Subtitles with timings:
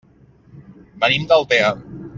[1.05, 1.73] Venim d'Altea.